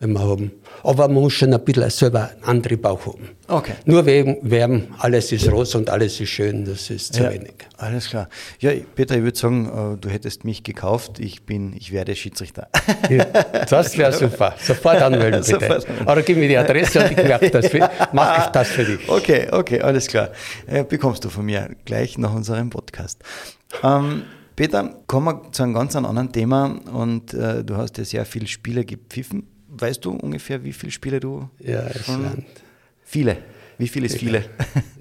[0.00, 0.52] wenn wir haben.
[0.84, 3.30] Aber man muss schon ein bisschen selber einen anderen Bauch haben.
[3.48, 3.72] Okay.
[3.84, 7.54] Nur wegen Wärmen, alles ist rosa und alles ist schön, das ist zu ja, wenig.
[7.78, 8.28] Alles klar.
[8.60, 12.68] Ja, Peter, ich würde sagen, äh, du hättest mich gekauft, ich bin, ich werde Schiedsrichter.
[13.08, 14.54] Ja, das wäre super.
[14.60, 15.60] Sofort anmelden, bitte.
[15.60, 15.86] Sofort.
[16.06, 19.08] Aber gib mir die Adresse und ich mache das, für, mach ich das für dich.
[19.08, 20.30] Okay, okay, alles klar.
[20.66, 23.22] Äh, bekommst du von mir gleich nach unserem Podcast.
[23.82, 24.22] Ähm,
[24.56, 28.46] Peter, kommen wir zu einem ganz anderen Thema und äh, du hast ja sehr viele
[28.46, 29.46] Spiele gepfiffen
[29.80, 31.48] weißt du ungefähr, wie viele Spiele du?
[31.60, 32.44] Ja, es waren
[33.02, 33.38] viele.
[33.78, 34.44] Wie viel ist viele?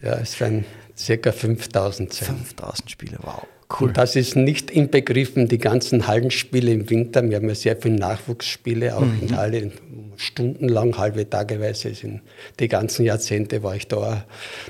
[0.01, 0.63] Ja, es waren
[0.95, 2.13] circa 5000.
[2.13, 3.45] 5000 Spiele, wow.
[3.69, 3.89] Cool.
[3.89, 7.27] Und das ist nicht inbegriffen die ganzen Hallenspiele im Winter.
[7.29, 9.19] Wir haben ja sehr viele Nachwuchsspiele, auch mhm.
[9.21, 9.71] in Halle,
[10.15, 11.93] stundenlang, halbe Tageweise.
[11.93, 12.21] Sind
[12.59, 14.25] die ganzen Jahrzehnte war ich da.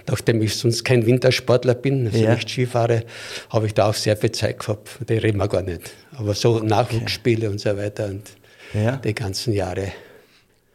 [0.07, 2.33] Nachdem ich sonst kein Wintersportler bin, also ja.
[2.33, 3.03] nicht Skifahre,
[3.51, 4.89] habe ich da auch sehr viel Zeit gehabt.
[5.07, 5.91] Die reden wir gar nicht.
[6.15, 7.47] Aber so Nachwuchsspiele okay.
[7.47, 8.07] und so weiter.
[8.07, 8.23] Und
[8.73, 8.97] ja.
[8.97, 9.91] die ganzen Jahre.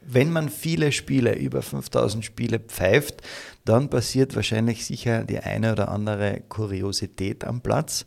[0.00, 3.22] Wenn man viele Spiele, über 5000 Spiele pfeift,
[3.64, 8.04] dann passiert wahrscheinlich sicher die eine oder andere Kuriosität am Platz.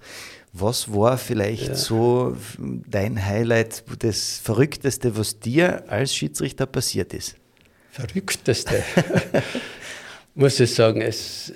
[0.52, 1.76] Was war vielleicht ja.
[1.76, 7.36] so dein Highlight, das Verrückteste, was dir als Schiedsrichter passiert ist?
[7.91, 8.84] Verrückteste?
[10.36, 11.54] Muss ich sagen, es,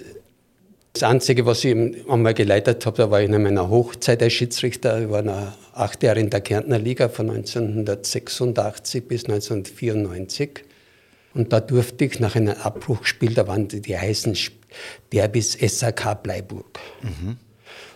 [0.94, 1.76] das Einzige, was ich
[2.10, 5.02] einmal geleitet habe, da war ich in meiner Hochzeit als Schiedsrichter.
[5.02, 10.65] Ich war noch acht Jahre in der Kärntner Liga von 1986 bis 1994.
[11.34, 14.38] Und da durfte ich nach einem Abbruchspiel, da waren die, die heißen
[15.13, 16.80] Derbys SAK Bleiburg.
[17.02, 17.38] Mhm.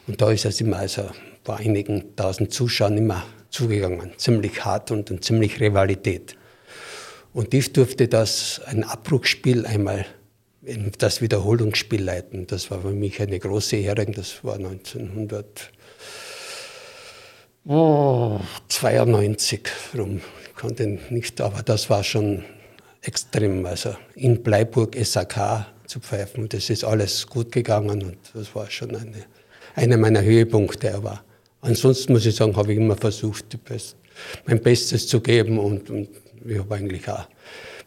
[0.07, 1.09] Und da ist es immer, also
[1.43, 4.11] vor einigen tausend Zuschauern immer zugegangen.
[4.17, 6.35] Ziemlich hart und, und ziemlich Rivalität.
[7.33, 10.05] Und ich durfte das, ein Abbruchspiel einmal
[10.97, 12.47] das Wiederholungsspiel leiten.
[12.47, 14.05] Das war für mich eine große Ehre.
[14.05, 14.57] Das war
[17.65, 19.61] 1992
[19.97, 20.21] rum.
[20.47, 22.43] Ich konnte nicht, aber das war schon
[23.01, 23.65] extrem.
[23.65, 26.49] Also in Bleiburg SAK zu pfeifen.
[26.49, 29.25] Das ist alles gut gegangen und das war schon eine,
[29.75, 30.93] einer meiner Höhepunkte.
[30.93, 31.23] Aber
[31.61, 33.57] ansonsten muss ich sagen, habe ich immer versucht,
[34.45, 36.09] mein Bestes zu geben und, und
[36.45, 37.27] ich habe eigentlich auch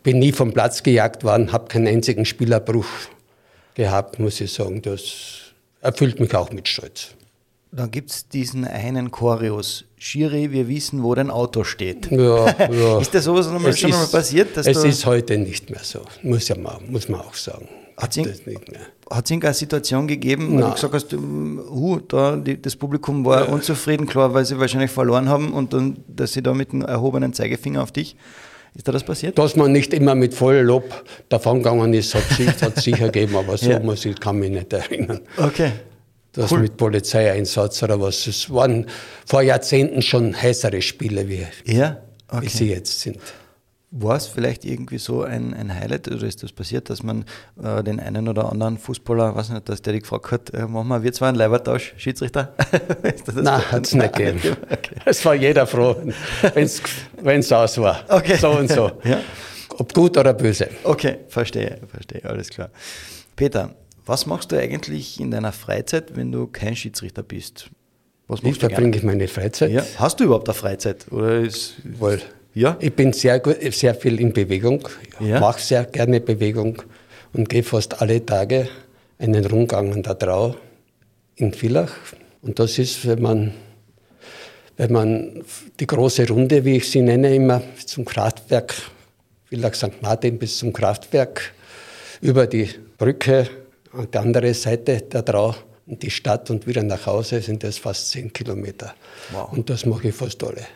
[0.06, 2.86] bin nie vom Platz gejagt worden, habe keinen einzigen Spielerbruch
[3.74, 4.80] gehabt, muss ich sagen.
[4.80, 7.15] Das erfüllt mich auch mit Stolz.
[7.76, 9.84] Dann gibt es diesen einen Choreos.
[9.98, 12.10] Schiri, wir wissen, wo dein Auto steht.
[12.10, 12.98] Ja, ja.
[13.00, 14.56] ist das sowas noch mal, schon ist, mal passiert?
[14.56, 17.68] es ist heute nicht mehr so, muss, ja mal, muss man auch sagen.
[17.98, 18.18] Hat es
[19.30, 20.68] irgendeine Situation gegeben, wo Nein.
[20.68, 23.52] du gesagt hast, uh, da, die, das Publikum war ja.
[23.52, 27.32] unzufrieden, klar, weil sie wahrscheinlich verloren haben und dann, dass sie da mit einem erhobenen
[27.32, 28.16] Zeigefinger auf dich
[28.74, 29.38] ist da das passiert?
[29.38, 33.70] Dass man nicht immer mit vollem Lob davongegangen ist, hat es sicher gegeben, aber so
[33.70, 33.80] ja.
[33.80, 35.20] muss ich, kann mich nicht erinnern.
[35.38, 35.72] Okay.
[36.36, 36.60] Das cool.
[36.60, 38.26] mit Polizeieinsatz oder was.
[38.26, 38.86] Es waren
[39.24, 41.96] vor Jahrzehnten schon heißere Spiele, wie, ja?
[42.28, 42.42] okay.
[42.42, 43.18] wie sie jetzt sind.
[43.90, 47.24] War es vielleicht irgendwie so ein, ein Highlight oder ist das passiert, dass man
[47.62, 50.88] äh, den einen oder anderen Fußballer, weiß nicht, dass der dich gefragt hat, äh, machen
[50.88, 52.52] wir, wir zwei einen Leibertausch, Schiedsrichter?
[53.34, 54.40] Nein, hat es nicht gegeben.
[54.70, 54.96] Okay.
[55.04, 55.96] Es war jeder froh,
[57.22, 58.04] wenn es aus war.
[58.08, 58.36] Okay.
[58.36, 58.92] So und so.
[59.04, 59.20] Ja.
[59.78, 60.68] Ob gut oder böse.
[60.84, 62.70] Okay, verstehe, verstehe, alles klar.
[63.36, 63.74] Peter,
[64.06, 67.70] was machst du eigentlich in deiner Freizeit, wenn du kein Schiedsrichter bist?
[68.28, 69.72] Was machst Wie verbringe ich meine Freizeit?
[69.72, 69.84] Ja.
[69.96, 71.10] Hast du überhaupt eine Freizeit?
[71.10, 72.22] Oder ist, Wohl.
[72.54, 72.76] Ja?
[72.80, 74.88] Ich bin sehr, gut, sehr viel in Bewegung,
[75.20, 75.40] ja.
[75.40, 76.82] mache sehr gerne Bewegung
[77.32, 78.68] und gehe fast alle Tage
[79.18, 80.56] einen Rundgang an der Trau
[81.34, 81.92] in Villach.
[82.42, 83.54] Und das ist, wenn man,
[84.76, 85.44] wenn man
[85.78, 88.74] die große Runde, wie ich sie nenne, immer zum Kraftwerk,
[89.46, 90.00] Villach St.
[90.00, 91.52] Martin bis zum Kraftwerk,
[92.22, 93.48] über die Brücke
[93.96, 95.54] an die andere Seite der Trau
[95.86, 98.94] in die Stadt und wieder nach Hause sind das fast zehn Kilometer.
[99.32, 99.52] Wow.
[99.52, 100.66] Und das mache ich fast alle.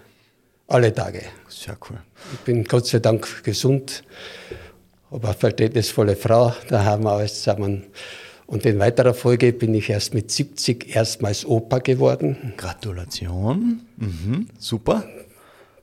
[0.69, 1.23] Alle Tage.
[1.49, 1.99] Sehr cool.
[2.33, 4.05] Ich bin Gott sei Dank gesund,
[5.11, 7.87] habe eine verständnisvolle Frau daheim alles zusammen.
[8.47, 12.53] Und in weiterer Folge bin ich erst mit 70 erstmals Opa geworden.
[12.57, 13.81] Gratulation.
[13.97, 14.49] Mhm.
[14.59, 15.05] Super.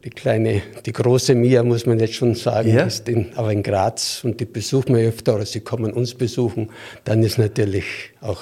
[0.07, 2.83] Die kleine, die große Mia, muss man jetzt schon sagen, Ja.
[2.85, 6.69] ist in, aber in Graz und die besuchen wir öfter oder sie kommen uns besuchen.
[7.03, 7.83] Dann ist natürlich
[8.21, 8.39] auch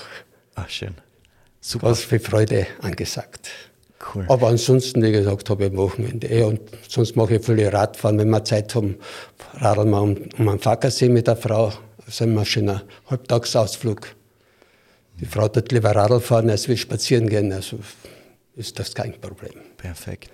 [0.53, 0.93] Ach, schön.
[1.61, 1.87] Super.
[1.87, 3.49] ganz viel Freude angesagt.
[4.13, 4.25] Cool.
[4.27, 8.19] Aber ansonsten, wie gesagt, habe ich am Wochenende eh und sonst mache ich viele Radfahren.
[8.19, 8.99] Wenn wir Zeit haben,
[9.55, 11.73] radeln wir um, um einen Fackersee mit der Frau.
[12.05, 14.05] Das ist immer ein Halbtagsausflug.
[15.19, 17.51] Die Frau tut lieber Radl fahren, als wir spazieren gehen.
[17.51, 17.79] Also
[18.55, 19.53] ist das kein Problem.
[19.77, 20.29] Perfekt.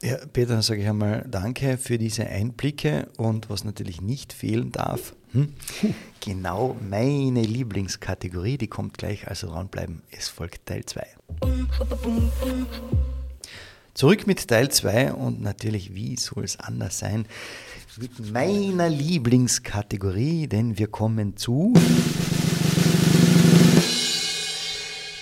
[0.00, 4.70] Ja, Peter, dann sage ich einmal Danke für diese Einblicke und was natürlich nicht fehlen
[4.70, 5.54] darf, hm?
[6.20, 11.04] genau meine Lieblingskategorie, die kommt gleich, also dranbleiben, es folgt Teil 2.
[13.94, 17.26] Zurück mit Teil 2 und natürlich, wie soll es anders sein,
[17.96, 21.74] mit meiner Lieblingskategorie, denn wir kommen zu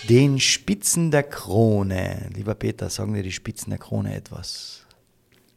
[0.09, 2.31] den Spitzen der Krone.
[2.35, 4.87] Lieber Peter, sagen dir die Spitzen der Krone etwas?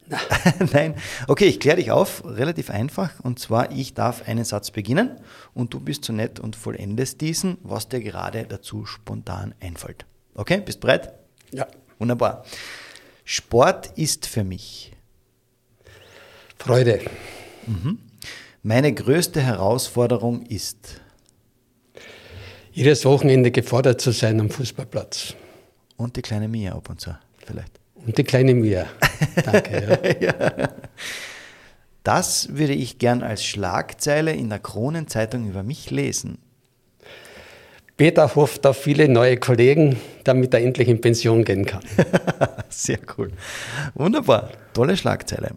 [0.72, 0.94] Nein.
[1.28, 2.24] Okay, ich kläre dich auf.
[2.24, 3.20] Relativ einfach.
[3.20, 5.16] Und zwar, ich darf einen Satz beginnen
[5.54, 10.06] und du bist so nett und vollendest diesen, was dir gerade dazu spontan einfällt.
[10.34, 11.12] Okay, bist bereit?
[11.52, 11.66] Ja.
[11.98, 12.44] Wunderbar.
[13.24, 14.92] Sport ist für mich
[16.58, 17.00] Freude.
[18.62, 21.00] meine größte Herausforderung ist
[22.72, 25.34] Jedes Wochenende gefordert zu sein am Fußballplatz.
[25.96, 27.72] und die kleine Mia ab und zu vielleicht.
[28.06, 28.86] Und die kleine Mia.
[29.44, 30.16] Danke.
[30.20, 30.70] Ja.
[32.02, 36.38] Das würde ich gern als Schlagzeile in der Kronenzeitung über mich lesen.
[37.98, 41.82] Peter hofft auf viele neue Kollegen, damit er endlich in Pension gehen kann.
[42.70, 43.30] Sehr cool.
[43.94, 44.50] Wunderbar.
[44.72, 45.50] Tolle Schlagzeile.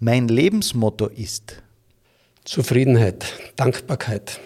[0.00, 1.62] Mein Lebensmotto ist
[2.44, 4.40] Zufriedenheit, Dankbarkeit.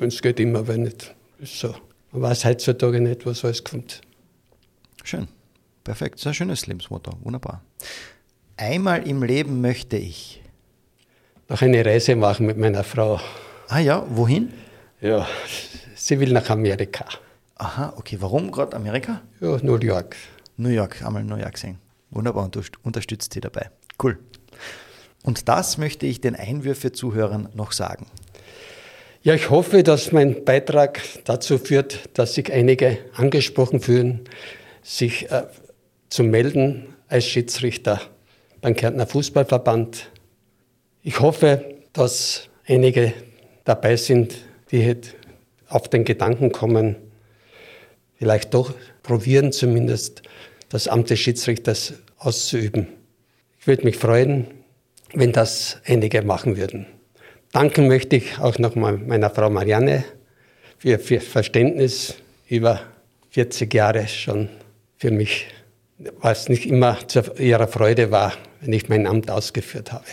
[0.00, 1.14] Und es geht immer, wenn nicht.
[1.38, 1.74] Ist so.
[2.10, 4.00] Man weiß heutzutage nicht, was alles kommt.
[5.04, 5.28] schön.
[5.84, 6.26] Perfekt.
[6.26, 7.12] Ein schönes Lebensmotto.
[7.22, 7.62] Wunderbar.
[8.56, 10.42] Einmal im Leben möchte ich.
[11.48, 13.20] Noch eine Reise machen mit meiner Frau.
[13.68, 14.52] Ah ja, wohin?
[15.00, 15.26] Ja,
[15.94, 17.06] sie will nach Amerika.
[17.56, 18.16] Aha, okay.
[18.20, 19.22] Warum gerade Amerika?
[19.40, 20.16] Ja, New York.
[20.56, 21.78] New York, einmal New York sehen.
[22.10, 23.70] Wunderbar, und du unterstützt sie dabei.
[24.02, 24.18] Cool.
[25.22, 28.06] Und das möchte ich den Einwürfe-Zuhörern noch sagen.
[29.22, 34.20] Ja, ich hoffe, dass mein Beitrag dazu führt, dass sich einige angesprochen fühlen,
[34.82, 35.42] sich äh,
[36.08, 38.00] zu melden als Schiedsrichter
[38.62, 40.08] beim Kärntner Fußballverband.
[41.02, 43.12] Ich hoffe, dass einige
[43.64, 44.36] dabei sind,
[44.70, 45.14] die jetzt
[45.68, 46.96] auf den Gedanken kommen,
[48.16, 50.22] vielleicht doch probieren zumindest,
[50.70, 52.86] das Amt des Schiedsrichters auszuüben.
[53.58, 54.46] Ich würde mich freuen,
[55.12, 56.86] wenn das einige machen würden.
[57.52, 60.04] Danken möchte ich auch nochmal meiner Frau Marianne
[60.78, 62.14] für ihr Verständnis
[62.48, 62.80] über
[63.30, 64.48] 40 Jahre schon
[64.96, 65.48] für mich,
[66.20, 70.04] was nicht immer zu ihrer Freude war, wenn ich mein Amt ausgeführt habe.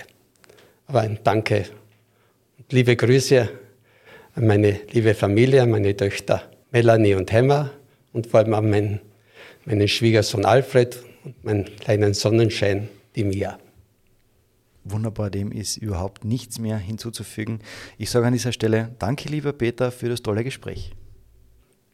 [0.88, 1.66] Aber ein Danke
[2.58, 3.48] und liebe Grüße
[4.34, 7.70] an meine liebe Familie, meine Töchter Melanie und Hemmer
[8.14, 9.00] und vor allem an meinen,
[9.66, 13.60] meinen Schwiegersohn Alfred und meinen kleinen Sonnenschein, die Mia.
[14.90, 17.60] Wunderbar, dem ist überhaupt nichts mehr hinzuzufügen.
[17.98, 20.94] Ich sage an dieser Stelle Danke, lieber Peter, für das tolle Gespräch.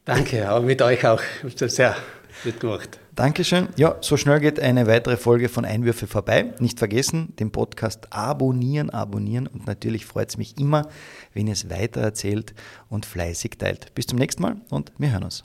[0.05, 1.21] Danke, aber mit euch auch.
[1.55, 1.95] Sehr
[2.43, 2.99] gut gemacht.
[3.15, 3.67] Dankeschön.
[3.77, 6.53] Ja, so schnell geht eine weitere Folge von Einwürfe vorbei.
[6.59, 10.89] Nicht vergessen, den Podcast abonnieren, abonnieren und natürlich freut es mich immer,
[11.33, 12.53] wenn ihr es weitererzählt
[12.89, 13.93] und fleißig teilt.
[13.93, 15.43] Bis zum nächsten Mal und wir hören uns.